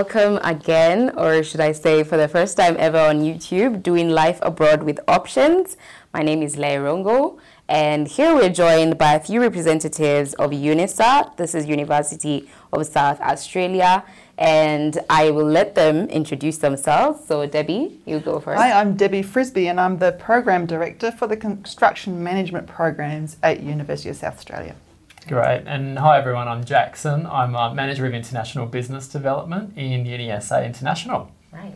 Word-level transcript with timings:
Welcome 0.00 0.38
again, 0.42 1.10
or 1.18 1.42
should 1.42 1.60
I 1.60 1.72
say 1.72 2.04
for 2.04 2.16
the 2.16 2.26
first 2.26 2.56
time 2.56 2.74
ever 2.78 2.98
on 2.98 3.20
YouTube, 3.20 3.82
doing 3.82 4.08
Life 4.08 4.38
Abroad 4.40 4.82
with 4.82 4.98
Options. 5.06 5.76
My 6.14 6.22
name 6.22 6.42
is 6.42 6.56
Leigh 6.56 6.76
Rongo, 6.76 7.38
and 7.68 8.08
here 8.08 8.34
we're 8.34 8.48
joined 8.48 8.96
by 8.96 9.12
a 9.12 9.20
few 9.20 9.42
representatives 9.42 10.32
of 10.34 10.52
UNISA. 10.52 11.36
This 11.36 11.54
is 11.54 11.66
University 11.66 12.48
of 12.72 12.86
South 12.86 13.20
Australia, 13.20 14.02
and 14.38 14.98
I 15.10 15.32
will 15.32 15.44
let 15.44 15.74
them 15.74 16.08
introduce 16.08 16.56
themselves. 16.56 17.22
So, 17.26 17.44
Debbie, 17.44 18.00
you 18.06 18.20
go 18.20 18.40
first. 18.40 18.58
Hi, 18.58 18.72
I'm 18.72 18.96
Debbie 18.96 19.22
Frisby, 19.22 19.68
and 19.68 19.78
I'm 19.78 19.98
the 19.98 20.12
Program 20.12 20.64
Director 20.64 21.12
for 21.12 21.26
the 21.26 21.36
Construction 21.36 22.24
Management 22.24 22.66
Programs 22.66 23.36
at 23.42 23.60
University 23.62 24.08
of 24.08 24.16
South 24.16 24.38
Australia. 24.38 24.76
Great. 25.30 25.62
And 25.64 25.96
hi, 25.96 26.18
everyone. 26.18 26.48
I'm 26.48 26.64
Jackson. 26.64 27.24
I'm 27.24 27.54
a 27.54 27.72
Manager 27.72 28.04
of 28.04 28.14
International 28.14 28.66
Business 28.66 29.06
Development 29.06 29.72
in 29.78 30.04
UniSA 30.04 30.66
International. 30.66 31.30
Right. 31.52 31.74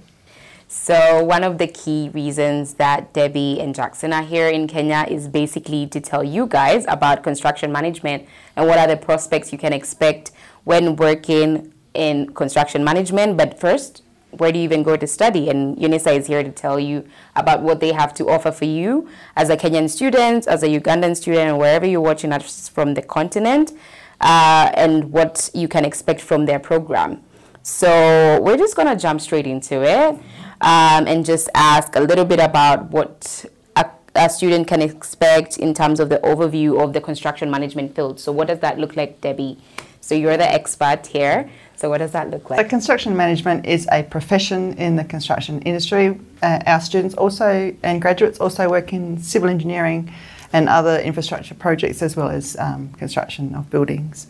So, 0.66 1.22
one 1.22 1.44
of 1.44 1.58
the 1.58 1.68
key 1.68 2.10
reasons 2.12 2.74
that 2.74 3.12
Debbie 3.12 3.60
and 3.60 3.72
Jackson 3.72 4.12
are 4.12 4.24
here 4.24 4.48
in 4.48 4.66
Kenya 4.66 5.06
is 5.08 5.28
basically 5.28 5.86
to 5.86 6.00
tell 6.00 6.24
you 6.24 6.48
guys 6.48 6.84
about 6.88 7.22
construction 7.22 7.70
management 7.70 8.27
and 8.56 8.66
what 8.66 8.80
are 8.80 8.88
the 8.88 8.96
prospects 8.96 9.52
you 9.52 9.58
can 9.58 9.72
expect 9.72 10.32
when 10.64 10.96
working 10.96 11.72
in 11.94 12.34
construction 12.34 12.82
management. 12.82 13.36
But 13.36 13.60
first, 13.60 14.02
where 14.38 14.52
do 14.52 14.58
you 14.58 14.64
even 14.64 14.82
go 14.82 14.96
to 14.96 15.06
study? 15.06 15.48
And 15.48 15.76
UNISA 15.76 16.16
is 16.18 16.26
here 16.26 16.42
to 16.42 16.50
tell 16.50 16.78
you 16.78 17.08
about 17.36 17.62
what 17.62 17.80
they 17.80 17.92
have 17.92 18.14
to 18.14 18.28
offer 18.28 18.52
for 18.52 18.64
you 18.64 19.08
as 19.36 19.50
a 19.50 19.56
Kenyan 19.56 19.88
student, 19.88 20.46
as 20.46 20.62
a 20.62 20.68
Ugandan 20.68 21.16
student, 21.16 21.52
or 21.52 21.58
wherever 21.58 21.86
you're 21.86 22.00
watching 22.00 22.32
us 22.32 22.68
from 22.68 22.94
the 22.94 23.02
continent, 23.02 23.72
uh, 24.20 24.70
and 24.74 25.12
what 25.12 25.50
you 25.54 25.68
can 25.68 25.84
expect 25.84 26.20
from 26.20 26.46
their 26.46 26.58
program. 26.58 27.22
So 27.62 28.41
we're 28.42 28.58
just 28.58 28.76
going 28.76 28.88
to 28.88 28.96
jump 28.96 29.20
straight 29.20 29.46
into 29.46 29.82
it 29.82 30.20
um, 30.60 31.06
and 31.06 31.24
just 31.24 31.48
ask 31.54 31.96
a 31.96 32.00
little 32.00 32.24
bit 32.24 32.38
about 32.38 32.91
what 32.91 33.44
a, 33.74 33.91
a 34.14 34.28
student 34.28 34.66
can 34.69 34.82
expect 34.82 35.56
in 35.56 35.72
terms 35.72 35.98
of 35.98 36.10
the 36.10 36.19
overview 36.19 36.82
of 36.82 36.92
the 36.92 37.00
construction 37.00 37.50
management 37.50 37.96
field. 37.96 38.20
So 38.20 38.32
what 38.32 38.48
does 38.48 38.58
that 38.60 38.78
look 38.78 38.96
like, 38.96 39.20
Debbie? 39.22 39.58
So 40.02 40.14
you're 40.14 40.36
the 40.36 40.52
expert 40.52 41.06
here. 41.06 41.48
So 41.77 41.91
what 41.91 41.98
does 41.98 42.12
that 42.12 42.30
look 42.30 42.50
like? 42.50 42.61
So 42.61 42.69
construction 42.69 43.17
management 43.17 43.67
is 43.67 43.89
a 43.91 44.03
profession 44.05 44.75
in 44.75 44.97
the 44.97 45.05
construction 45.05 45.61
industry. 45.62 46.20
Uh, 46.42 46.61
our 46.66 46.81
students 46.81 47.14
also 47.14 47.75
and 47.83 48.00
graduates 48.00 48.39
also 48.39 48.69
work 48.70 48.92
in 48.92 49.19
civil 49.19 49.48
engineering 49.48 50.12
and 50.53 50.69
other 50.69 51.00
infrastructure 51.00 51.55
projects 51.55 52.00
as 52.00 52.16
well 52.16 52.28
as 52.28 52.56
um, 52.61 52.89
construction 52.92 53.55
of 53.56 53.69
buildings. 53.70 54.28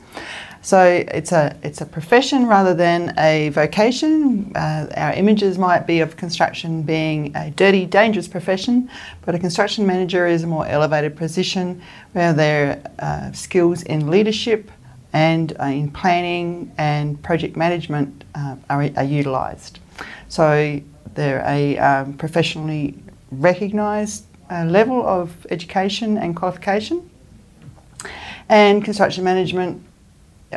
So 0.63 0.83
it's 0.83 1.33
a 1.33 1.55
it's 1.63 1.83
a 1.83 1.85
profession 1.85 2.47
rather 2.47 2.73
than 2.73 3.13
a 3.19 3.51
vocation. 3.51 4.51
Uh, 4.57 4.87
our 4.97 5.13
images 5.13 5.59
might 5.59 5.87
be 5.87 6.01
of 6.01 6.17
construction 6.17 6.81
being 6.81 7.37
a 7.37 7.51
dirty, 7.51 7.85
dangerous 7.85 8.27
profession, 8.27 8.89
but 9.27 9.35
a 9.35 9.39
construction 9.39 9.87
manager 9.87 10.27
is 10.27 10.43
a 10.43 10.47
more 10.47 10.67
elevated 10.67 11.17
position 11.17 11.83
where 12.13 12.33
their 12.33 12.83
uh, 12.99 13.31
skills 13.33 13.83
in 13.83 14.11
leadership, 14.11 14.71
and 15.15 15.57
uh, 15.61 15.67
in 15.67 15.91
planning 15.91 16.71
and 16.77 17.23
project 17.23 17.57
management 17.57 18.25
uh, 18.35 18.57
are, 18.69 18.91
are 18.97 19.05
utilised. 19.05 19.79
So 20.29 20.81
they're 21.15 21.45
a 21.47 21.79
um, 21.79 22.15
professionally 22.15 22.99
recognised 23.31 24.25
uh, 24.51 24.65
level 24.65 25.07
of 25.07 25.47
education 25.51 26.19
and 26.19 26.35
qualification. 26.35 27.09
And 28.49 28.85
construction 28.85 29.23
management 29.25 29.83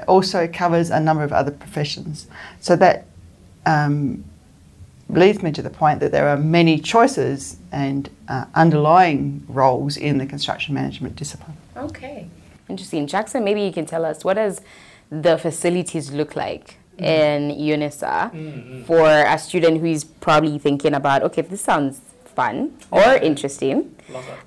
also 0.08 0.48
covers 0.48 0.90
a 0.90 1.00
number 1.00 1.24
of 1.24 1.32
other 1.32 1.52
professions. 1.52 2.28
So 2.60 2.76
that 2.78 3.06
um, 3.68 4.24
leads 5.08 5.44
me 5.44 5.52
to 5.52 5.62
the 5.62 5.70
point 5.70 6.00
that 6.00 6.12
there 6.12 6.28
are 6.28 6.38
many 6.38 6.80
choices 6.80 7.58
and 7.72 8.10
uh, 8.28 8.46
underlying 8.56 9.46
roles 9.48 9.98
in 9.98 10.18
the 10.18 10.26
construction 10.26 10.74
management 10.74 11.16
discipline. 11.16 11.56
Okay. 11.78 12.28
Interesting. 12.70 13.08
Jackson, 13.08 13.44
maybe 13.44 13.62
you 13.62 13.72
can 13.72 13.86
tell 13.86 14.06
us 14.06 14.24
what 14.24 14.36
does 14.36 14.62
the 15.10 15.38
facilities 15.38 16.12
look 16.12 16.36
like 16.36 16.78
mm. 16.98 17.06
in 17.06 17.52
UNISA 17.58 18.32
mm-hmm. 18.32 18.84
for 18.84 19.08
a 19.08 19.38
student 19.38 19.80
who 19.80 19.86
is 19.88 20.04
probably 20.04 20.60
thinking 20.60 20.94
about, 20.94 21.24
okay, 21.24 21.42
this 21.42 21.62
sounds 21.62 22.02
fun 22.26 22.78
or 22.92 23.00
yeah. 23.00 23.22
interesting, 23.22 23.96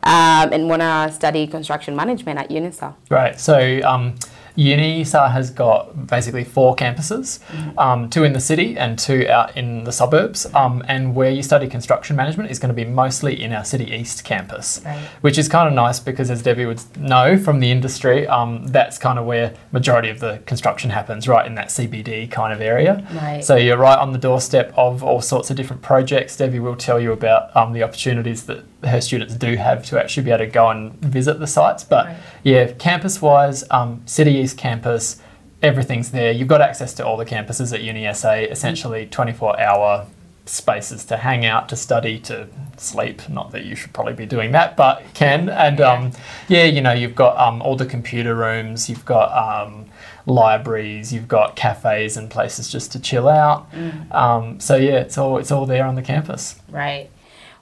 um, 0.03 0.53
and 0.53 0.69
want 0.69 0.83
to 0.83 1.11
study 1.13 1.47
construction 1.47 1.97
management 1.97 2.39
at 2.39 2.51
UNISA. 2.51 2.95
Right. 3.09 3.39
So. 3.41 3.81
Um, 3.83 4.17
UNISA 4.57 5.31
has 5.33 5.51
got 5.51 6.07
basically 6.07 6.45
four 6.45 6.77
campuses, 6.77 7.41
mm-hmm. 7.47 7.79
um, 7.79 8.11
two 8.11 8.25
in 8.25 8.33
the 8.33 8.41
city 8.41 8.77
and 8.77 8.99
two 8.99 9.27
out 9.29 9.57
in 9.57 9.85
the 9.85 9.93
suburbs. 9.93 10.47
Um, 10.55 10.83
and 10.89 11.15
where 11.15 11.31
you 11.31 11.43
study 11.43 11.69
construction 11.69 12.17
management 12.17 12.51
is 12.51 12.59
going 12.59 12.69
to 12.69 12.75
be 12.75 12.85
mostly 12.85 13.41
in 13.41 13.53
our 13.53 13.65
City 13.65 13.93
East 13.93 14.25
campus, 14.25 14.83
right. 14.85 14.99
which 15.21 15.39
is 15.39 15.49
kind 15.49 15.69
of 15.69 15.75
nice 15.75 16.01
because, 16.01 16.31
as 16.31 16.43
Debbie 16.43 16.67
would 16.67 16.81
know 16.99 17.37
from 17.37 17.61
the 17.61 17.71
industry, 17.71 18.27
um, 18.27 18.67
that's 18.67 18.99
kind 18.99 19.19
of 19.19 19.27
where 19.27 19.55
majority 19.73 20.11
of 20.11 20.21
the 20.21 20.41
construction 20.47 20.91
happens, 20.91 21.29
right 21.29 21.47
in 21.47 21.55
that 21.55 21.69
CBD 21.69 22.31
kind 22.31 22.53
of 22.53 22.61
area. 22.61 23.07
Right. 23.13 23.45
So 23.45 23.57
you're 23.57 23.77
right 23.77 23.99
on 23.99 24.13
the 24.13 24.19
doorstep 24.19 24.73
of 24.77 25.03
all 25.03 25.21
sorts 25.21 25.51
of 25.51 25.57
different 25.57 25.83
projects. 25.83 26.37
Debbie 26.37 26.61
will 26.61 26.77
tell 26.77 27.01
you 27.01 27.13
about 27.13 27.55
um, 27.57 27.73
the 27.73 27.83
opportunities 27.83 28.47
that 28.47 28.65
her 28.85 29.01
students 29.01 29.35
do 29.35 29.57
have 29.57 29.85
to 29.85 30.01
actually 30.03 30.25
be 30.25 30.31
able 30.31 30.45
to 30.45 30.51
go 30.51 30.69
and 30.69 30.93
visit 31.01 31.39
the 31.39 31.47
sites. 31.47 31.85
But 31.85 32.07
right. 32.07 32.17
yeah, 32.43 32.73
campus 32.73 33.21
wise, 33.21 33.65
um, 33.71 34.03
City 34.07 34.40
Campus, 34.55 35.21
everything's 35.63 36.11
there. 36.11 36.33
You've 36.33 36.49
got 36.49 36.61
access 36.61 36.95
to 36.95 37.07
all 37.07 37.17
the 37.17 37.27
campuses 37.27 37.73
at 37.73 37.81
UniSA, 37.81 38.51
essentially 38.51 39.07
24 39.07 39.61
hour 39.61 40.07
spaces 40.47 41.05
to 41.05 41.17
hang 41.17 41.45
out, 41.45 41.69
to 41.69 41.77
study, 41.77 42.19
to 42.19 42.49
sleep. 42.77 43.29
Not 43.29 43.53
that 43.53 43.65
you 43.65 43.77
should 43.77 43.93
probably 43.93 44.15
be 44.15 44.27
doing 44.27 44.53
that, 44.53 44.77
but 44.77 45.03
can. 45.15 45.49
And 45.49 45.79
yeah, 45.79 45.93
um, 45.93 46.13
yeah 46.49 46.65
you 46.65 46.81
know, 46.81 46.93
you've 46.93 47.15
got 47.15 47.39
um, 47.39 47.63
all 47.63 47.77
the 47.77 47.87
computer 47.87 48.35
rooms, 48.35 48.89
you've 48.89 49.05
got 49.05 49.31
um, 49.33 49.87
libraries, 50.27 51.13
you've 51.13 51.29
got 51.29 51.57
cafes 51.57 52.17
and 52.17 52.31
places 52.31 52.69
just 52.69 52.93
to 52.93 53.01
chill 53.01 53.29
out. 53.29 53.71
Mm. 53.73 54.13
Um, 54.13 54.61
so 54.61 54.77
yeah, 54.77 55.01
it's 55.01 55.19
all 55.19 55.39
it's 55.39 55.53
all 55.53 55.67
there 55.67 55.85
on 55.85 55.95
the 55.95 56.03
campus. 56.03 56.57
Right. 56.69 57.11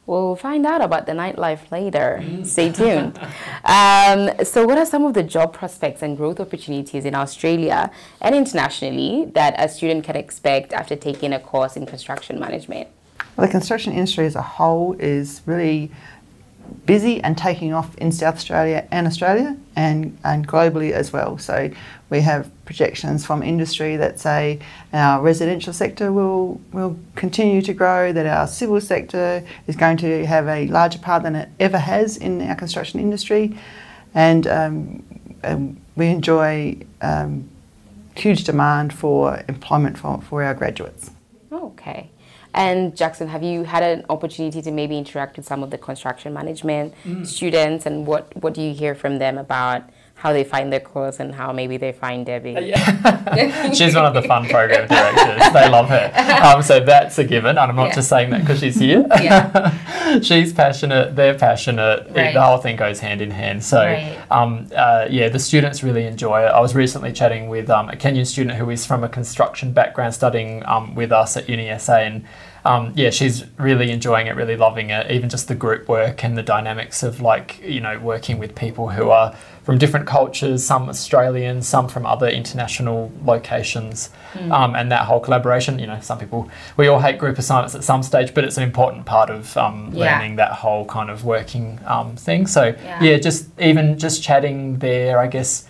We'll 0.09 0.37
find 0.37 0.65
out 0.65 0.81
about 0.81 1.05
the 1.05 1.13
nightlife 1.13 1.71
later. 1.71 2.21
Mm. 2.23 2.47
Stay 2.47 2.73
tuned. 2.73 3.19
Um, 3.65 4.31
so, 4.45 4.65
what 4.65 4.79
are 4.79 4.87
some 4.87 5.05
of 5.05 5.13
the 5.13 5.23
job 5.23 5.53
prospects 5.53 6.01
and 6.01 6.17
growth 6.17 6.41
opportunities 6.41 7.05
in 7.05 7.15
Australia 7.15 7.91
and 8.23 8.35
internationally 8.35 9.31
that 9.35 9.55
a 9.59 9.69
student 9.69 10.05
can 10.05 10.17
expect 10.17 10.73
after 10.73 10.97
taking 10.97 11.35
a 11.35 11.41
course 11.41 11.77
in 11.77 11.85
construction 11.85 12.41
management? 12.41 12.89
Well, 13.37 13.47
the 13.47 13.51
construction 13.51 13.93
industry 13.93 14.25
as 14.25 14.37
a 14.37 14.43
whole 14.43 14.95
is 14.99 15.43
really 15.45 15.91
busy 16.87 17.21
and 17.23 17.37
taking 17.37 17.73
off 17.73 17.97
in 17.97 18.13
South 18.13 18.37
Australia 18.37 18.87
and 18.91 19.07
Australia 19.07 19.57
and, 19.77 20.17
and 20.25 20.47
globally 20.47 20.93
as 20.93 21.13
well. 21.13 21.39
So 21.39 21.71
we 22.11 22.21
have 22.23 22.51
projections 22.65 23.25
from 23.27 23.43
industry 23.43 23.97
that 23.97 24.19
say 24.19 24.59
our 24.93 25.21
residential 25.23 25.73
sector 25.73 26.13
will, 26.13 26.61
will 26.73 26.99
continue 27.15 27.63
to 27.63 27.73
grow, 27.73 28.13
that 28.13 28.27
our 28.27 28.47
civil 28.47 28.81
sector 28.81 29.45
is 29.67 29.77
going 29.77 29.97
to 29.99 30.27
have 30.27 30.49
a 30.49 30.67
larger 30.69 30.99
part 30.99 31.23
than 31.23 31.37
it 31.37 31.49
ever 31.61 31.79
has 31.79 32.17
in 32.17 32.41
our 32.43 32.57
construction 32.57 33.01
industry. 33.01 33.57
And, 34.15 34.47
um, 34.47 35.05
and 35.43 35.81
we 35.97 36.07
enjoy 36.09 36.79
um, 37.03 37.49
huge 38.15 38.45
demand 38.45 38.93
for 38.93 39.43
employment 39.49 39.99
for, 39.99 40.21
for 40.23 40.43
our 40.43 40.55
graduates. 40.55 41.11
Okay. 41.53 42.11
And 42.55 42.97
Jackson, 42.97 43.29
have 43.29 43.43
you 43.43 43.65
had 43.65 43.83
an 43.83 44.05
opportunity 44.09 44.63
to 44.63 44.71
maybe 44.71 44.97
interact 44.97 45.37
with 45.37 45.47
some 45.47 45.63
of 45.63 45.71
the 45.71 45.79
construction 45.79 46.33
management 46.33 46.95
mm. 47.05 47.27
students, 47.27 47.87
and 47.87 48.07
what 48.07 48.35
what 48.37 48.55
do 48.55 48.63
you 48.63 48.75
hear 48.75 48.95
from 48.95 49.19
them 49.19 49.39
about 49.39 49.83
how 50.19 50.33
they 50.33 50.43
find 50.43 50.73
their 50.73 50.81
course 50.81 51.21
and 51.21 51.33
how 51.33 51.53
maybe 51.53 51.77
they 51.77 51.93
find 51.93 52.27
Debbie. 52.27 52.57
Uh, 52.57 52.61
yeah. 52.61 53.71
she's 53.73 53.95
one 53.95 54.05
of 54.05 54.15
the 54.15 54.23
fun 54.23 54.49
program 54.49 54.89
directors. 54.89 55.53
They 55.53 55.69
love 55.69 55.89
her. 55.89 56.13
Um, 56.45 56.61
so 56.61 56.81
that's 56.81 57.17
a 57.19 57.25
given. 57.25 57.51
And 57.51 57.61
I'm 57.61 57.77
not 57.77 57.91
yeah. 57.91 57.95
just 57.95 58.09
saying 58.09 58.31
that 58.31 58.41
because 58.41 58.59
she's 58.59 58.75
here. 58.75 59.07
Yeah. 59.11 60.21
she's 60.21 60.53
passionate. 60.53 61.15
They're 61.15 61.39
passionate. 61.39 62.09
Right. 62.11 62.35
the 62.35 62.43
whole 62.43 62.59
thing 62.59 62.75
goes 62.75 62.99
hand 62.99 63.23
in 63.23 63.31
hand. 63.31 63.63
So 63.63 63.79
right. 63.79 64.19
um, 64.29 64.67
uh, 64.75 65.07
yeah, 65.09 65.29
the 65.29 65.39
students 65.39 65.85
really 65.85 66.05
enjoy 66.05 66.43
it. 66.43 66.49
I 66.49 66.59
was 66.59 66.75
recently 66.75 67.13
chatting 67.13 67.49
with 67.49 67.71
um, 67.71 67.89
a 67.89 67.95
Kenyan 67.95 68.27
student 68.27 68.59
who 68.59 68.69
is 68.71 68.85
from 68.85 69.05
a 69.05 69.09
construction 69.09 69.73
background 69.73 70.15
studying 70.15 70.67
um, 70.67 70.97
with 70.97 71.13
us 71.13 71.37
at 71.37 71.47
UniSA 71.47 72.05
and 72.05 72.25
um, 72.65 72.93
yeah, 72.97 73.11
she's 73.11 73.45
really 73.57 73.91
enjoying 73.91 74.27
it, 74.27 74.37
really 74.37 74.57
loving 74.57 74.91
it. 74.91 75.11
Even 75.11 75.29
just 75.31 75.49
the 75.49 75.55
group 75.55 75.89
work 75.89 76.25
and 76.25 76.37
the 76.37 76.43
dynamics 76.43 77.03
of 77.03 77.21
like 77.21 77.61
you 77.63 77.81
know 77.81 77.99
working 77.99 78.39
with 78.39 78.55
people 78.55 78.91
who 78.91 79.11
are 79.11 79.35
from 79.69 79.77
different 79.77 80.07
cultures, 80.07 80.65
some 80.65 80.89
Australian, 80.89 81.61
some 81.61 81.89
from 81.89 82.07
other 82.07 82.27
international 82.27 83.13
locations, 83.23 84.09
mm. 84.33 84.51
um, 84.51 84.75
and 84.75 84.91
that 84.91 85.05
whole 85.05 85.21
collaboration. 85.21 85.79
You 85.79 85.87
know, 85.87 86.01
some 86.01 86.19
people 86.19 86.51
we 86.79 86.89
all 86.89 87.01
hate 87.01 87.19
group 87.19 87.37
assignments 87.37 87.75
at 87.75 87.85
some 87.85 88.03
stage, 88.03 88.33
but 88.33 88.45
it's 88.45 88.57
an 88.57 88.63
important 88.63 89.05
part 89.05 89.29
of 89.29 89.55
um, 89.59 89.91
yeah. 89.93 90.17
learning 90.17 90.37
that 90.37 90.53
whole 90.53 90.87
kind 90.87 91.11
of 91.11 91.27
working 91.27 91.79
um, 91.85 92.17
thing. 92.17 92.47
So 92.47 92.69
yeah. 92.83 93.03
yeah. 93.03 93.19
just 93.19 93.51
even 93.61 93.99
just 93.99 94.23
chatting 94.23 94.79
there, 94.79 95.19
I 95.19 95.27
guess. 95.27 95.69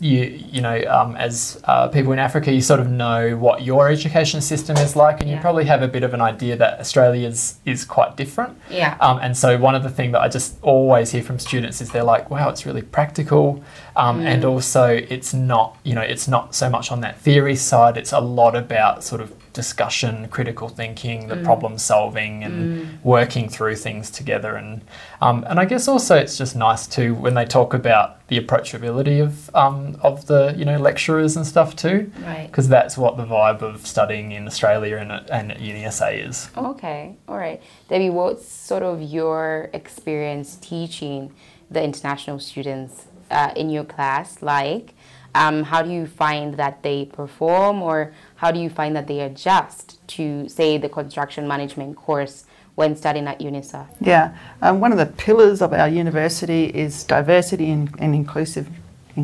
Um, 0.00 0.04
you 0.04 0.22
you 0.52 0.60
know 0.60 0.82
um, 0.88 1.16
as 1.16 1.60
uh, 1.64 1.88
people 1.88 2.12
in 2.12 2.18
Africa, 2.18 2.52
you 2.52 2.60
sort 2.60 2.80
of 2.80 2.88
know 2.88 3.36
what 3.36 3.62
your 3.62 3.88
education 3.88 4.40
system 4.40 4.76
is 4.76 4.96
like, 4.96 5.20
and 5.20 5.30
you 5.30 5.38
probably 5.38 5.64
have 5.64 5.82
a 5.82 5.88
bit 5.88 6.02
of 6.02 6.14
an 6.14 6.20
idea 6.20 6.56
that 6.56 6.80
Australia's 6.80 7.58
is 7.64 7.84
quite 7.84 8.16
different. 8.16 8.56
Yeah. 8.70 8.96
Um, 9.00 9.18
and 9.18 9.36
so 9.36 9.58
one 9.58 9.74
of 9.74 9.82
the 9.82 9.90
things 9.90 10.12
that 10.12 10.20
I 10.20 10.28
just 10.28 10.56
always 10.62 11.10
hear 11.10 11.22
from 11.22 11.38
students 11.38 11.80
is 11.80 11.90
they're 11.90 12.04
like, 12.04 12.30
"Wow, 12.30 12.48
it's 12.48 12.66
really 12.66 12.82
practical," 12.82 13.62
um, 13.96 14.20
and 14.20 14.44
also 14.44 14.86
it's 14.86 15.34
not 15.34 15.76
you 15.84 15.94
know 15.94 16.02
it's 16.02 16.28
not 16.28 16.54
so 16.54 16.70
much 16.70 16.90
on 16.92 17.00
that 17.00 17.20
theory 17.20 17.56
side. 17.56 17.96
It's 17.96 18.12
a 18.12 18.20
lot 18.20 18.54
about 18.56 19.04
sort 19.04 19.20
of 19.20 19.32
discussion, 19.52 20.28
critical 20.28 20.68
thinking, 20.68 21.26
the 21.26 21.36
problem 21.36 21.78
solving, 21.78 22.44
and 22.44 23.02
working 23.02 23.48
through 23.48 23.74
things 23.74 24.10
together. 24.10 24.54
And 24.54 24.82
um, 25.20 25.44
and 25.48 25.58
I 25.58 25.64
guess 25.64 25.88
also 25.88 26.16
it's 26.16 26.38
just 26.38 26.54
nice 26.54 26.86
too 26.86 27.14
when 27.14 27.34
they 27.34 27.44
talk 27.44 27.74
about 27.74 28.26
the 28.28 28.38
approachability 28.38 29.22
of 29.22 29.50
um, 29.94 30.00
of 30.02 30.26
the 30.26 30.54
you 30.56 30.64
know 30.64 30.78
lecturers 30.78 31.36
and 31.36 31.46
stuff 31.46 31.76
too, 31.76 32.10
Right. 32.22 32.46
because 32.46 32.68
that's 32.68 32.96
what 32.96 33.16
the 33.16 33.24
vibe 33.24 33.62
of 33.62 33.86
studying 33.86 34.32
in 34.32 34.46
Australia 34.46 34.96
and 34.96 35.12
at, 35.12 35.30
and 35.30 35.52
at 35.52 35.58
UniSA 35.58 36.28
is. 36.28 36.50
Okay, 36.56 37.16
all 37.28 37.36
right. 37.36 37.60
Debbie, 37.88 38.10
what's 38.10 38.46
sort 38.50 38.82
of 38.82 39.00
your 39.02 39.70
experience 39.72 40.56
teaching 40.60 41.32
the 41.70 41.82
international 41.82 42.38
students 42.38 43.06
uh, 43.30 43.52
in 43.56 43.70
your 43.70 43.84
class 43.84 44.42
like? 44.42 44.94
Um, 45.34 45.64
how 45.64 45.82
do 45.82 45.90
you 45.90 46.06
find 46.06 46.54
that 46.54 46.82
they 46.82 47.04
perform, 47.04 47.82
or 47.82 48.12
how 48.36 48.50
do 48.50 48.58
you 48.58 48.70
find 48.70 48.96
that 48.96 49.06
they 49.06 49.20
adjust 49.20 50.04
to, 50.08 50.48
say, 50.48 50.78
the 50.78 50.88
construction 50.88 51.46
management 51.46 51.96
course 51.96 52.44
when 52.76 52.96
studying 52.96 53.26
at 53.28 53.38
UNISA? 53.38 53.86
Yeah, 54.00 54.34
um, 54.62 54.80
one 54.80 54.90
of 54.90 54.98
the 54.98 55.06
pillars 55.06 55.60
of 55.60 55.72
our 55.74 55.86
university 55.88 56.64
is 56.66 57.04
diversity 57.04 57.70
and, 57.70 57.94
and 57.98 58.14
inclusive 58.14 58.68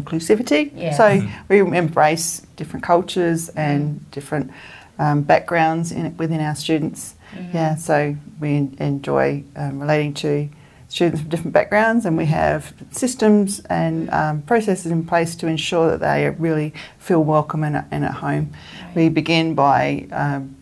inclusivity. 0.02 0.72
Yeah. 0.74 0.94
So 0.94 1.26
we 1.48 1.60
embrace 1.60 2.40
different 2.56 2.84
cultures 2.84 3.48
and 3.50 4.10
different 4.10 4.50
um, 4.98 5.22
backgrounds 5.22 5.92
in, 5.92 6.16
within 6.16 6.40
our 6.40 6.54
students. 6.54 7.14
Yeah, 7.52 7.74
so 7.74 8.16
we 8.40 8.70
enjoy 8.78 9.42
um, 9.56 9.80
relating 9.80 10.14
to 10.14 10.48
students 10.88 11.20
from 11.20 11.30
different 11.30 11.52
backgrounds, 11.52 12.06
and 12.06 12.16
we 12.16 12.26
have 12.26 12.72
systems 12.92 13.58
and 13.68 14.08
um, 14.10 14.42
processes 14.42 14.92
in 14.92 15.04
place 15.04 15.34
to 15.36 15.48
ensure 15.48 15.90
that 15.90 16.00
they 16.00 16.30
really 16.30 16.72
feel 16.98 17.24
welcome 17.24 17.64
and, 17.64 17.84
and 17.90 18.04
at 18.04 18.14
home. 18.14 18.52
We 18.94 19.08
begin 19.08 19.54
by 19.54 20.06
um, 20.12 20.56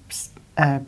uh, 0.57 0.81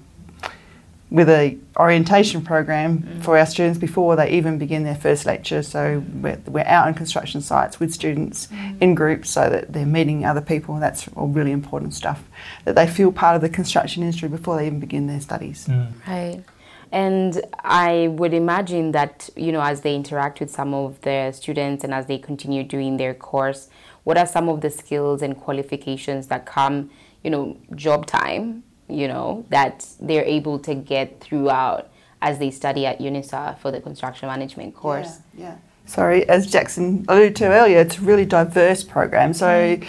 with 1.15 1.29
a 1.29 1.57
orientation 1.79 2.43
program 2.43 2.99
mm. 2.99 3.23
for 3.23 3.39
our 3.39 3.47
students 3.47 3.79
before 3.79 4.17
they 4.17 4.31
even 4.31 4.59
begin 4.59 4.83
their 4.83 4.97
first 4.97 5.25
lecture. 5.25 5.63
So 5.63 6.03
we're, 6.13 6.41
we're 6.47 6.65
out 6.65 6.89
on 6.89 6.95
construction 6.95 7.41
sites 7.41 7.79
with 7.79 7.95
students 7.95 8.49
mm. 8.49 8.83
in 8.83 8.97
groups 8.97 9.31
so 9.31 9.49
that 9.49 9.73
they're 9.73 9.87
meeting 9.87 10.25
other 10.25 10.41
people. 10.41 10.81
That's 10.81 11.07
all 11.15 11.29
really 11.29 11.53
important 11.53 11.95
stuff. 11.95 12.25
That 12.65 12.75
they 12.75 12.89
feel 12.89 13.13
part 13.13 13.37
of 13.37 13.43
the 13.43 13.49
construction 13.49 14.03
industry 14.03 14.29
before 14.29 14.57
they 14.57 14.67
even 14.67 14.81
begin 14.81 15.07
their 15.07 15.21
studies. 15.21 15.69
Mm. 15.69 15.93
Right. 16.05 16.43
And 16.91 17.41
I 17.63 18.09
would 18.09 18.35
imagine 18.35 18.91
that, 18.91 19.31
you 19.37 19.53
know, 19.53 19.63
as 19.63 19.83
they 19.83 19.95
interact 19.95 20.41
with 20.41 20.51
some 20.51 20.75
of 20.75 21.01
the 21.03 21.31
students 21.31 21.85
and 21.85 21.95
as 21.95 22.07
they 22.07 22.19
continue 22.19 22.65
doing 22.65 22.97
their 22.97 23.15
course, 23.15 23.69
what 24.03 24.19
are 24.19 24.27
some 24.27 24.49
of 24.49 24.63
the 24.63 24.71
skills 24.71 25.23
and 25.23 25.37
qualifications 25.37 26.27
that 26.27 26.45
come, 26.45 26.91
you 27.23 27.31
know, 27.31 27.57
job 27.77 28.07
time, 28.07 28.65
you 28.89 29.09
know, 29.09 29.45
that 29.51 29.87
they're 30.01 30.25
able 30.25 30.59
to 30.61 30.75
get 30.75 31.21
throughout 31.21 31.91
as 32.23 32.39
they 32.39 32.51
study 32.51 32.87
at 32.87 32.99
UNISA 32.99 33.59
for 33.59 33.71
the 33.71 33.81
construction 33.81 34.29
management 34.29 34.75
course? 34.75 35.19
Yeah. 35.35 35.45
yeah. 35.45 35.57
Sorry, 35.87 36.27
as 36.29 36.47
Jackson 36.47 37.05
alluded 37.09 37.37
to 37.37 37.47
earlier, 37.47 37.81
it's 37.81 37.99
a 37.99 38.01
really 38.01 38.25
diverse 38.25 38.83
program. 38.83 39.35
So 39.35 39.51
it, 39.53 39.85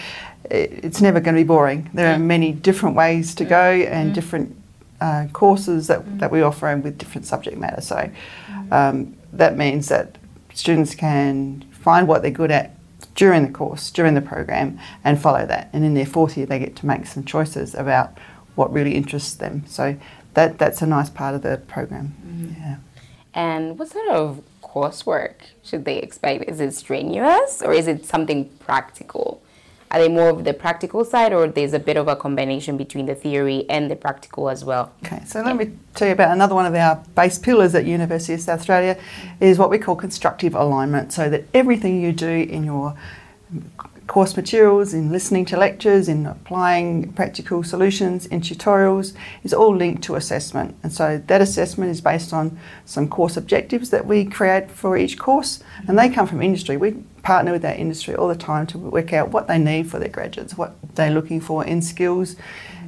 it's 0.49 1.01
never 1.01 1.21
going 1.21 1.35
to 1.35 1.41
be 1.41 1.47
boring. 1.47 1.89
There 1.93 2.13
are 2.13 2.19
many 2.19 2.51
different 2.51 2.95
ways 2.95 3.33
to 3.35 3.45
go 3.45 3.71
and 3.71 4.13
different 4.13 4.55
uh, 4.99 5.27
courses 5.31 5.87
that, 5.87 6.19
that 6.19 6.31
we 6.31 6.41
offer 6.41 6.67
and 6.67 6.83
with 6.83 6.97
different 6.97 7.25
subject 7.25 7.57
matter. 7.57 7.81
So 7.81 8.09
um, 8.71 9.15
that 9.31 9.57
means 9.57 9.87
that 9.87 10.17
students 10.53 10.95
can 10.95 11.65
find 11.71 12.07
what 12.07 12.21
they're 12.21 12.31
good 12.31 12.51
at 12.51 12.71
during 13.15 13.45
the 13.45 13.51
course, 13.51 13.91
during 13.91 14.13
the 14.13 14.21
program, 14.21 14.77
and 15.03 15.21
follow 15.21 15.45
that. 15.45 15.69
And 15.71 15.85
in 15.85 15.93
their 15.93 16.05
fourth 16.05 16.35
year, 16.35 16.45
they 16.45 16.59
get 16.59 16.75
to 16.77 16.85
make 16.85 17.05
some 17.05 17.23
choices 17.23 17.73
about 17.73 18.17
what 18.55 18.71
really 18.73 18.95
interests 18.95 19.35
them. 19.35 19.63
So 19.67 19.97
that, 20.33 20.57
that's 20.57 20.81
a 20.81 20.87
nice 20.87 21.09
part 21.09 21.35
of 21.35 21.41
the 21.41 21.57
program. 21.67 22.15
Mm-hmm. 22.25 22.61
Yeah. 22.61 22.77
And 23.33 23.77
what 23.77 23.89
sort 23.89 24.09
of 24.09 24.41
coursework 24.61 25.35
should 25.63 25.85
they 25.85 25.97
expect? 25.97 26.49
Is 26.49 26.59
it 26.59 26.73
strenuous 26.73 27.61
or 27.61 27.73
is 27.73 27.87
it 27.87 28.05
something 28.05 28.49
practical? 28.59 29.41
Are 29.91 29.99
they 29.99 30.09
more 30.09 30.29
of 30.29 30.43
the 30.43 30.53
practical 30.53 31.05
side 31.05 31.31
or 31.31 31.47
there's 31.47 31.73
a 31.73 31.79
bit 31.79 31.95
of 31.95 32.07
a 32.07 32.15
combination 32.15 32.75
between 32.75 33.05
the 33.05 33.15
theory 33.15 33.65
and 33.69 33.89
the 33.89 33.95
practical 33.95 34.49
as 34.49 34.65
well? 34.65 34.91
Okay, 35.05 35.23
so 35.25 35.41
let 35.41 35.55
me 35.55 35.71
tell 35.93 36.07
you 36.07 36.13
about 36.13 36.31
another 36.31 36.55
one 36.55 36.65
of 36.65 36.75
our 36.75 36.95
base 37.15 37.37
pillars 37.37 37.75
at 37.75 37.85
University 37.85 38.33
of 38.33 38.41
South 38.41 38.59
Australia 38.59 38.97
is 39.39 39.57
what 39.57 39.69
we 39.69 39.77
call 39.77 39.95
constructive 39.95 40.55
alignment. 40.55 41.13
So 41.13 41.29
that 41.29 41.45
everything 41.53 42.01
you 42.01 42.11
do 42.11 42.27
in 42.29 42.63
your 42.63 42.95
course 44.07 44.35
materials, 44.35 44.93
in 44.93 45.11
listening 45.11 45.45
to 45.45 45.57
lectures, 45.57 46.07
in 46.07 46.25
applying 46.25 47.11
practical 47.13 47.63
solutions, 47.63 48.25
in 48.27 48.41
tutorials, 48.41 49.13
is 49.43 49.53
all 49.53 49.75
linked 49.75 50.03
to 50.03 50.15
assessment. 50.15 50.75
And 50.83 50.93
so 50.93 51.21
that 51.27 51.41
assessment 51.41 51.91
is 51.91 52.01
based 52.01 52.31
on 52.33 52.59
some 52.85 53.07
course 53.07 53.35
objectives 53.35 53.89
that 53.89 54.05
we 54.05 54.25
create 54.25 54.69
for 54.69 54.97
each 54.97 55.17
course, 55.17 55.63
and 55.87 55.97
they 55.97 56.09
come 56.09 56.27
from 56.27 56.41
industry. 56.41 56.77
We 56.77 56.91
partner 57.23 57.51
with 57.51 57.63
that 57.63 57.79
industry 57.79 58.15
all 58.15 58.27
the 58.27 58.35
time 58.35 58.67
to 58.67 58.77
work 58.77 59.11
out 59.11 59.29
what 59.29 59.47
they 59.47 59.57
need 59.57 59.89
for 59.89 59.97
their 59.97 60.09
graduates, 60.09 60.55
what 60.57 60.75
they're 60.95 61.11
looking 61.11 61.41
for 61.41 61.65
in 61.65 61.81
skills, 61.81 62.35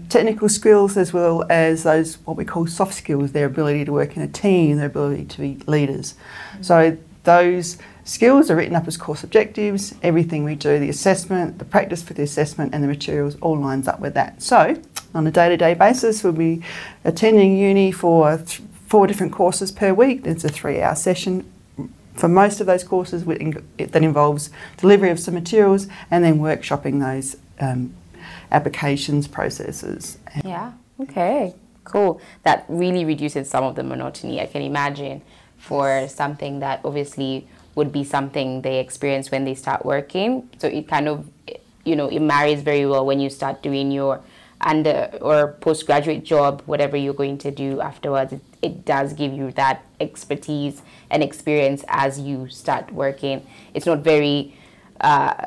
technical 0.09 0.47
skills, 0.47 0.95
as 0.95 1.11
well 1.11 1.45
as 1.49 1.83
those 1.83 2.15
what 2.25 2.37
we 2.37 2.45
call 2.45 2.67
soft 2.67 2.93
skills, 2.93 3.31
their 3.31 3.47
ability 3.47 3.83
to 3.85 3.91
work 3.91 4.15
in 4.15 4.21
a 4.21 4.27
team, 4.27 4.77
their 4.77 4.85
ability 4.85 5.25
to 5.25 5.39
be 5.39 5.57
leaders. 5.65 6.13
So 6.61 6.97
those 7.23 7.77
skills 8.07 8.49
are 8.49 8.55
written 8.55 8.75
up 8.75 8.87
as 8.87 8.97
course 8.97 9.23
objectives. 9.23 9.93
Everything 10.01 10.43
we 10.43 10.55
do, 10.55 10.79
the 10.79 10.89
assessment, 10.89 11.59
the 11.59 11.65
practice 11.65 12.01
for 12.01 12.13
the 12.13 12.23
assessment, 12.23 12.73
and 12.73 12.83
the 12.83 12.87
materials 12.87 13.35
all 13.41 13.57
lines 13.57 13.87
up 13.87 13.99
with 13.99 14.13
that. 14.13 14.41
So 14.41 14.81
on 15.13 15.27
a 15.27 15.31
day-to-day 15.31 15.73
basis, 15.73 16.23
we'll 16.23 16.33
be 16.33 16.63
attending 17.03 17.57
uni 17.57 17.91
for 17.91 18.37
th- 18.37 18.61
four 18.87 19.07
different 19.07 19.33
courses 19.33 19.71
per 19.71 19.93
week. 19.93 20.25
It's 20.25 20.43
a 20.43 20.49
three-hour 20.49 20.95
session 20.95 21.51
for 22.13 22.27
most 22.27 22.59
of 22.61 22.65
those 22.65 22.83
courses 22.83 23.25
that 23.25 24.03
involves 24.03 24.49
delivery 24.77 25.11
of 25.11 25.19
some 25.19 25.33
materials 25.33 25.87
and 26.09 26.23
then 26.23 26.39
workshopping 26.39 26.99
those 26.99 27.35
um, 27.59 27.93
applications 28.51 29.27
processes. 29.27 30.17
Yeah, 30.43 30.71
okay, 30.99 31.53
cool. 31.83 32.19
That 32.43 32.65
really 32.69 33.05
reduces 33.05 33.49
some 33.49 33.63
of 33.63 33.75
the 33.75 33.83
monotony, 33.83 34.41
I 34.41 34.47
can 34.47 34.63
imagine, 34.63 35.21
for 35.57 36.07
something 36.07 36.59
that 36.59 36.81
obviously 36.83 37.47
would 37.77 37.91
be 37.91 38.03
something 38.03 38.63
they 38.63 38.79
experience 38.79 39.29
when 39.29 39.45
they 39.45 39.53
start 39.53 39.85
working. 39.85 40.49
So 40.57 40.67
it 40.67 40.87
kind 40.87 41.07
of, 41.07 41.29
you 41.85 41.95
know, 41.95 42.07
it 42.07 42.19
marries 42.19 42.61
very 42.63 42.87
well 42.87 43.05
when 43.05 43.19
you 43.19 43.29
start 43.29 43.61
doing 43.61 43.91
your 43.91 44.19
under 44.59 45.15
or 45.21 45.53
postgraduate 45.61 46.25
job, 46.25 46.63
whatever 46.65 46.97
you're 46.97 47.13
going 47.13 47.37
to 47.37 47.51
do 47.51 47.79
afterwards. 47.79 48.33
It, 48.33 48.41
it 48.63 48.83
does 48.83 49.13
give 49.13 49.31
you 49.31 49.51
that 49.51 49.85
expertise 49.99 50.81
and 51.11 51.21
experience 51.21 51.85
as 51.87 52.19
you 52.19 52.49
start 52.49 52.91
working. 52.91 53.45
It's 53.75 53.85
not 53.85 53.99
very, 53.99 54.57
uh, 54.99 55.45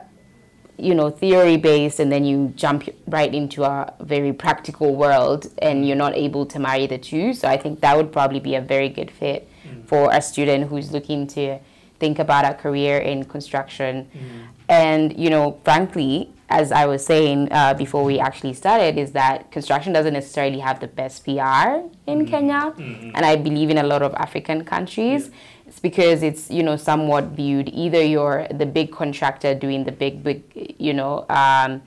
you 0.79 0.95
know, 0.95 1.11
theory 1.11 1.57
based, 1.57 1.99
and 1.99 2.13
then 2.13 2.25
you 2.25 2.53
jump 2.55 2.89
right 3.09 3.35
into 3.35 3.65
a 3.65 3.93
very 4.01 4.33
practical 4.33 4.95
world, 4.95 5.49
and 5.59 5.85
you're 5.87 5.97
not 6.07 6.15
able 6.15 6.47
to 6.47 6.61
marry 6.61 6.87
the 6.87 6.97
two. 6.97 7.35
So 7.35 7.49
I 7.49 7.57
think 7.57 7.81
that 7.81 7.97
would 7.97 8.13
probably 8.13 8.39
be 8.39 8.55
a 8.55 8.61
very 8.61 8.89
good 8.89 9.11
fit 9.11 9.49
for 9.87 10.11
a 10.13 10.23
student 10.23 10.69
who's 10.69 10.93
looking 10.93 11.27
to 11.27 11.59
think 12.01 12.19
about 12.19 12.45
a 12.45 12.55
career 12.55 12.99
in 12.99 13.25
construction. 13.25 14.09
And 14.69 15.19
you 15.19 15.31
know, 15.31 15.61
frankly, 15.65 16.33
as 16.49 16.73
I 16.73 16.87
was 16.87 17.05
saying 17.05 17.49
uh, 17.53 17.75
before 17.75 18.03
we 18.05 18.19
actually 18.19 18.55
started, 18.55 18.99
is 18.99 19.13
that 19.13 19.53
construction 19.53 19.93
doesn't 19.93 20.15
necessarily 20.15 20.59
have 20.59 20.81
the 20.81 20.89
best 20.89 21.25
PR 21.25 21.87
in 22.07 22.27
Kenya, 22.27 22.75
and 23.15 23.25
I 23.25 23.37
believe 23.37 23.71
in 23.71 23.79
a 23.79 23.85
lot 23.85 24.03
of 24.03 24.15
African 24.15 24.65
countries. 24.65 25.31
It's 25.67 25.79
because 25.79 26.25
it's 26.25 26.51
you 26.51 26.65
know 26.65 26.77
somewhat 26.77 27.25
viewed. 27.27 27.69
Either 27.69 28.03
you're 28.03 28.49
the 28.51 28.67
big 28.67 28.91
contractor 28.91 29.55
doing 29.55 29.85
the 29.85 29.93
big 29.93 30.25
big 30.25 30.43
you 30.79 30.93
know 30.93 31.25
um, 31.29 31.83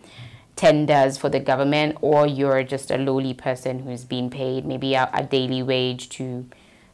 tenders 0.56 1.18
for 1.18 1.30
the 1.30 1.40
government, 1.40 1.98
or 2.02 2.26
you're 2.28 2.64
just 2.64 2.92
a 2.92 2.98
lowly 2.98 3.34
person 3.34 3.80
who's 3.80 4.06
being 4.06 4.30
paid 4.30 4.66
maybe 4.66 4.94
a, 4.94 5.10
a 5.14 5.24
daily 5.24 5.62
wage 5.64 6.08
to 6.10 6.46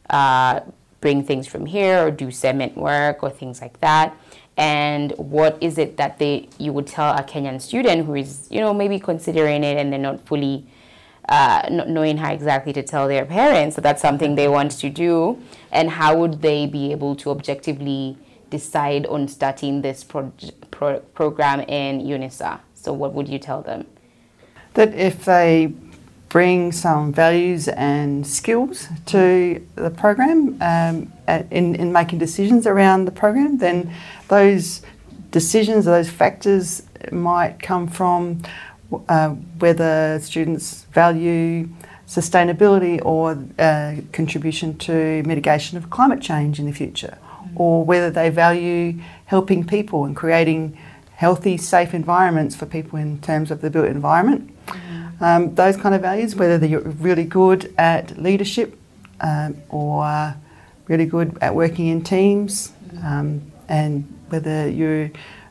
uh, 0.08 0.60
bring 1.00 1.24
things 1.24 1.46
from 1.46 1.66
here 1.66 2.06
or 2.06 2.10
do 2.10 2.30
cement 2.30 2.76
work 2.76 3.22
or 3.22 3.30
things 3.30 3.60
like 3.60 3.80
that 3.80 4.16
and 4.56 5.12
what 5.16 5.56
is 5.62 5.78
it 5.78 5.96
that 5.96 6.18
they 6.18 6.48
you 6.58 6.72
would 6.72 6.86
tell 6.86 7.14
a 7.14 7.22
Kenyan 7.22 7.60
student 7.60 8.06
who 8.06 8.14
is 8.14 8.46
you 8.50 8.60
know 8.60 8.74
maybe 8.74 8.98
considering 8.98 9.64
it 9.64 9.76
and 9.76 9.92
they're 9.92 9.98
not 9.98 10.26
fully 10.26 10.66
uh, 11.28 11.62
not 11.70 11.88
knowing 11.88 12.16
how 12.16 12.32
exactly 12.32 12.72
to 12.72 12.82
tell 12.82 13.06
their 13.06 13.24
parents 13.24 13.76
that 13.76 13.82
that's 13.82 14.02
something 14.02 14.34
they 14.34 14.48
want 14.48 14.72
to 14.72 14.90
do 14.90 15.40
and 15.70 15.90
how 15.90 16.16
would 16.16 16.42
they 16.42 16.66
be 16.66 16.90
able 16.90 17.14
to 17.14 17.30
objectively 17.30 18.18
decide 18.50 19.06
on 19.06 19.28
starting 19.28 19.80
this 19.82 20.02
pro- 20.04 20.32
pro- 20.70 21.00
program 21.00 21.60
in 21.60 22.00
UNISA? 22.00 22.60
So, 22.74 22.92
what 22.92 23.14
would 23.14 23.28
you 23.28 23.38
tell 23.38 23.62
them? 23.62 23.86
That 24.74 24.92
if 24.94 25.24
they 25.24 25.72
bring 26.30 26.70
some 26.70 27.12
values 27.12 27.68
and 27.68 28.24
skills 28.24 28.88
to 29.04 29.60
the 29.74 29.90
program 29.90 30.56
um, 30.62 31.12
in, 31.50 31.74
in 31.74 31.92
making 31.92 32.18
decisions 32.18 32.66
around 32.66 33.04
the 33.04 33.10
program, 33.10 33.58
then 33.58 33.92
those 34.28 34.80
decisions, 35.32 35.86
or 35.86 35.90
those 35.90 36.08
factors 36.08 36.82
might 37.10 37.58
come 37.60 37.86
from 37.88 38.40
uh, 39.08 39.30
whether 39.58 40.18
students 40.20 40.84
value 40.92 41.68
sustainability 42.06 43.04
or 43.04 43.38
uh, 43.58 43.96
contribution 44.12 44.78
to 44.78 45.22
mitigation 45.24 45.76
of 45.76 45.90
climate 45.90 46.20
change 46.20 46.58
in 46.60 46.66
the 46.66 46.72
future, 46.72 47.18
or 47.56 47.84
whether 47.84 48.10
they 48.10 48.30
value 48.30 48.94
helping 49.26 49.66
people 49.66 50.04
and 50.04 50.14
creating 50.16 50.78
healthy, 51.16 51.56
safe 51.56 51.92
environments 51.92 52.54
for 52.56 52.66
people 52.66 52.98
in 52.98 53.20
terms 53.20 53.50
of 53.50 53.60
the 53.60 53.70
built 53.70 53.86
environment. 53.86 54.50
Mm-hmm. 54.66 54.99
Um, 55.20 55.54
those 55.54 55.76
kind 55.76 55.94
of 55.94 56.00
values, 56.00 56.34
whether 56.34 56.64
you're 56.64 56.80
really 56.80 57.24
good 57.24 57.74
at 57.76 58.18
leadership 58.18 58.78
um, 59.20 59.56
or 59.68 60.34
really 60.88 61.06
good 61.06 61.36
at 61.40 61.54
working 61.54 61.88
in 61.88 62.02
teams, 62.02 62.72
um, 63.04 63.52
and 63.68 64.04
whether 64.30 64.68
you 64.68 65.10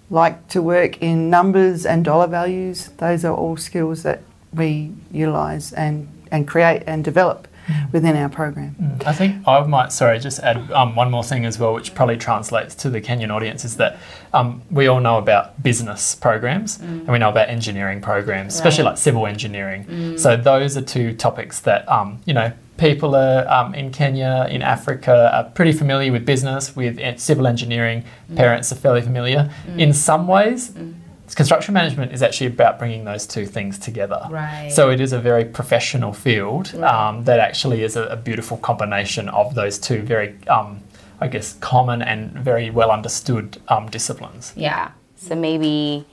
like 0.09 0.47
to 0.49 0.61
work 0.61 1.01
in 1.01 1.29
numbers 1.29 1.85
and 1.85 2.03
dollar 2.03 2.27
values, 2.27 2.89
those 2.97 3.23
are 3.23 3.35
all 3.35 3.55
skills 3.57 4.03
that 4.03 4.21
we 4.53 4.91
utilise 5.11 5.71
and, 5.73 6.07
and 6.31 6.47
create 6.47 6.83
and 6.87 7.03
develop. 7.03 7.47
Within 7.91 8.15
our 8.15 8.29
program. 8.29 8.75
Mm. 8.81 9.07
I 9.07 9.13
think 9.13 9.47
I 9.47 9.61
might, 9.65 9.91
sorry, 9.91 10.19
just 10.19 10.39
add 10.39 10.71
um, 10.71 10.95
one 10.95 11.09
more 11.11 11.23
thing 11.23 11.45
as 11.45 11.59
well, 11.59 11.73
which 11.73 11.93
probably 11.95 12.17
translates 12.17 12.75
to 12.75 12.89
the 12.89 13.01
Kenyan 13.01 13.31
audience, 13.31 13.65
is 13.65 13.77
that 13.77 13.97
um, 14.33 14.61
we 14.69 14.87
all 14.87 14.99
know 14.99 15.17
about 15.17 15.61
business 15.61 16.15
programs 16.15 16.77
mm. 16.77 16.83
and 16.83 17.09
we 17.09 17.17
know 17.17 17.29
about 17.29 17.49
engineering 17.49 18.01
programs, 18.01 18.53
right. 18.53 18.59
especially 18.59 18.83
like 18.83 18.97
civil 18.97 19.25
engineering. 19.25 19.85
Mm. 19.85 20.19
So 20.19 20.37
those 20.37 20.77
are 20.77 20.81
two 20.81 21.13
topics 21.15 21.61
that, 21.61 21.87
um, 21.89 22.19
you 22.25 22.33
know, 22.33 22.51
people 22.77 23.15
are 23.15 23.47
um, 23.47 23.73
in 23.73 23.91
Kenya, 23.91 24.47
in 24.49 24.61
Africa, 24.61 25.29
are 25.33 25.43
pretty 25.51 25.73
familiar 25.73 26.11
with 26.11 26.25
business, 26.25 26.75
with 26.75 26.99
civil 27.19 27.45
engineering. 27.45 28.03
Mm. 28.31 28.37
Parents 28.37 28.71
are 28.71 28.75
fairly 28.75 29.01
familiar. 29.01 29.51
Mm. 29.67 29.79
In 29.79 29.93
some 29.93 30.27
ways, 30.27 30.71
mm. 30.71 30.93
Construction 31.35 31.73
management 31.73 32.11
is 32.11 32.21
actually 32.21 32.47
about 32.47 32.79
bringing 32.79 33.05
those 33.05 33.25
two 33.27 33.45
things 33.45 33.77
together. 33.79 34.21
Right. 34.29 34.71
So 34.71 34.89
it 34.89 34.99
is 34.99 35.13
a 35.13 35.19
very 35.19 35.45
professional 35.45 36.13
field 36.13 36.73
right. 36.73 36.93
um, 36.93 37.23
that 37.25 37.39
actually 37.39 37.83
is 37.83 37.95
a, 37.95 38.03
a, 38.05 38.15
beautiful 38.15 38.57
combination 38.57 39.29
of 39.29 39.55
those 39.55 39.79
two 39.79 40.01
very, 40.01 40.35
um, 40.47 40.81
I 41.19 41.27
guess, 41.27 41.53
common 41.61 42.01
and 42.01 42.31
very 42.31 42.69
well 42.69 42.91
understood 42.91 43.57
um, 43.67 43.89
disciplines. 43.89 44.53
Yeah. 44.55 44.91
So 45.15 45.35
maybe 45.35 46.05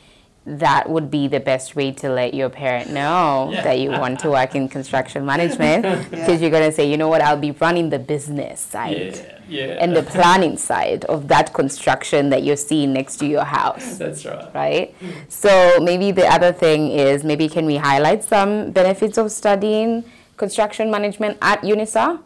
that 0.46 0.88
would 0.88 1.10
be 1.10 1.26
the 1.26 1.40
best 1.40 1.74
way 1.74 1.90
to 1.90 2.08
let 2.08 2.32
your 2.32 2.48
parent 2.48 2.88
know 2.90 3.50
yeah. 3.52 3.62
that 3.62 3.80
you 3.80 3.90
want 3.90 4.20
to 4.20 4.30
work 4.30 4.54
in 4.54 4.68
construction 4.68 5.26
management 5.26 5.82
because 6.08 6.28
yeah. 6.28 6.36
you're 6.36 6.50
going 6.50 6.62
to 6.62 6.70
say 6.70 6.88
you 6.88 6.96
know 6.96 7.08
what 7.08 7.20
i'll 7.20 7.36
be 7.36 7.50
running 7.50 7.90
the 7.90 7.98
business 7.98 8.60
side 8.60 9.40
yeah. 9.48 9.76
and 9.80 9.96
the 9.96 10.04
planning 10.04 10.56
side 10.56 11.04
of 11.06 11.26
that 11.26 11.52
construction 11.52 12.30
that 12.30 12.44
you're 12.44 12.56
seeing 12.56 12.92
next 12.92 13.16
to 13.16 13.26
your 13.26 13.42
house 13.42 13.98
that's 13.98 14.24
right 14.24 14.54
right 14.54 14.94
so 15.28 15.80
maybe 15.82 16.12
the 16.12 16.26
other 16.26 16.52
thing 16.52 16.92
is 16.92 17.24
maybe 17.24 17.48
can 17.48 17.66
we 17.66 17.76
highlight 17.76 18.22
some 18.22 18.70
benefits 18.70 19.18
of 19.18 19.32
studying 19.32 20.04
construction 20.36 20.92
management 20.92 21.36
at 21.42 21.60
unisa 21.62 22.20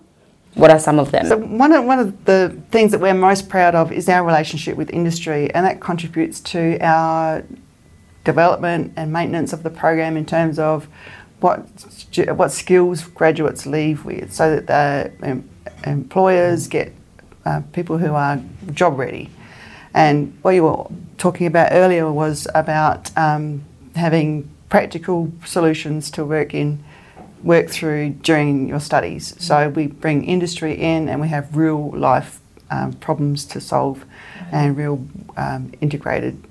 what 0.54 0.68
are 0.70 0.80
some 0.80 0.98
of 0.98 1.12
them? 1.12 1.26
So 1.26 1.36
one 1.36 1.72
of, 1.72 1.84
one 1.84 2.00
of 2.00 2.24
the 2.24 2.60
things 2.72 2.90
that 2.90 3.00
we're 3.00 3.14
most 3.14 3.48
proud 3.48 3.76
of 3.76 3.92
is 3.92 4.08
our 4.08 4.24
relationship 4.24 4.76
with 4.76 4.90
industry, 4.90 5.48
and 5.54 5.64
that 5.64 5.80
contributes 5.80 6.40
to 6.40 6.76
our 6.80 7.44
development 8.24 8.92
and 8.96 9.12
maintenance 9.12 9.52
of 9.52 9.62
the 9.62 9.70
program 9.70 10.16
in 10.16 10.26
terms 10.26 10.58
of 10.58 10.88
what 11.40 11.60
what 12.36 12.52
skills 12.52 13.04
graduates 13.04 13.66
leave 13.66 14.04
with, 14.04 14.32
so 14.32 14.56
that 14.56 14.66
the 15.20 15.42
employers 15.84 16.68
get 16.68 16.92
uh, 17.46 17.62
people 17.72 17.98
who 17.98 18.14
are 18.14 18.40
job 18.72 18.98
ready. 18.98 19.30
And 19.94 20.36
what 20.42 20.52
you 20.52 20.64
were 20.64 20.86
talking 21.18 21.46
about 21.46 21.72
earlier 21.72 22.12
was 22.12 22.46
about 22.54 23.10
um, 23.16 23.64
having 23.96 24.48
practical 24.68 25.32
solutions 25.44 26.10
to 26.12 26.24
work 26.24 26.54
in 26.54 26.84
work 27.42 27.70
through 27.70 28.10
during 28.22 28.68
your 28.68 28.80
studies. 28.80 29.34
So 29.42 29.70
we 29.70 29.86
bring 29.86 30.24
industry 30.24 30.74
in, 30.74 31.08
and 31.08 31.20
we 31.20 31.28
have 31.28 31.56
real 31.56 31.90
life 31.90 32.38
um, 32.70 32.92
problems 32.92 33.46
to 33.46 33.60
solve, 33.60 34.04
and 34.52 34.76
real 34.76 35.04
um, 35.38 35.72
integrated 35.80 36.44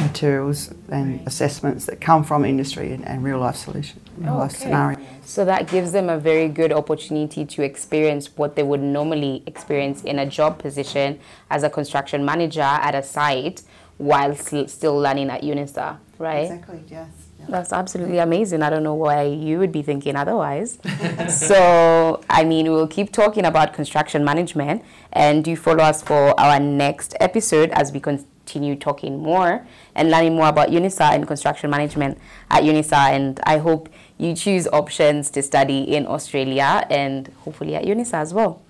materials 0.00 0.72
and 0.88 1.26
assessments 1.26 1.86
that 1.86 2.00
come 2.00 2.24
from 2.24 2.44
industry 2.44 2.92
and, 2.92 3.06
and 3.06 3.22
real 3.22 3.38
life 3.38 3.56
solutions, 3.56 4.00
real 4.18 4.36
life 4.36 4.52
scenarios. 4.52 5.02
So 5.24 5.44
that 5.44 5.68
gives 5.68 5.92
them 5.92 6.08
a 6.08 6.18
very 6.18 6.48
good 6.48 6.72
opportunity 6.72 7.44
to 7.44 7.62
experience 7.62 8.36
what 8.36 8.56
they 8.56 8.62
would 8.62 8.80
normally 8.80 9.42
experience 9.46 10.02
in 10.02 10.18
a 10.18 10.26
job 10.26 10.58
position 10.58 11.20
as 11.50 11.62
a 11.62 11.70
construction 11.70 12.24
manager 12.24 12.60
at 12.60 12.94
a 12.94 13.02
site 13.02 13.62
while 13.98 14.34
still 14.34 14.98
learning 14.98 15.28
at 15.28 15.42
UNISA, 15.42 15.98
right? 16.20 16.44
Exactly, 16.44 16.84
yes. 16.88 17.08
That's 17.48 17.72
absolutely 17.72 18.18
amazing. 18.18 18.62
I 18.62 18.70
don't 18.70 18.82
know 18.82 18.94
why 18.94 19.22
you 19.22 19.58
would 19.58 19.72
be 19.72 19.82
thinking 19.82 20.14
otherwise. 20.14 20.78
so, 21.28 22.22
I 22.28 22.44
mean, 22.44 22.70
we'll 22.70 22.86
keep 22.86 23.12
talking 23.12 23.44
about 23.44 23.72
construction 23.72 24.24
management 24.24 24.84
and 25.12 25.42
do 25.42 25.56
follow 25.56 25.82
us 25.82 26.02
for 26.02 26.38
our 26.38 26.60
next 26.60 27.16
episode 27.18 27.70
as 27.70 27.92
we 27.92 28.00
continue 28.00 28.76
talking 28.76 29.22
more 29.22 29.66
and 29.94 30.10
learning 30.10 30.36
more 30.36 30.48
about 30.48 30.68
UNISA 30.68 31.12
and 31.14 31.26
construction 31.26 31.70
management 31.70 32.18
at 32.50 32.62
UNISA. 32.62 33.10
And 33.10 33.40
I 33.44 33.58
hope 33.58 33.88
you 34.18 34.34
choose 34.34 34.68
options 34.68 35.30
to 35.30 35.42
study 35.42 35.82
in 35.94 36.06
Australia 36.06 36.86
and 36.90 37.28
hopefully 37.44 37.74
at 37.74 37.84
UNISA 37.84 38.14
as 38.14 38.34
well. 38.34 38.62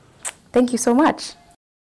Thank 0.52 0.72
you 0.72 0.78
so 0.78 0.94
much. 0.94 1.34